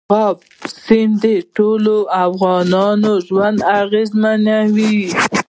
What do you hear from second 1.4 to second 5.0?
ټولو افغانانو ژوند اغېزمن کوي.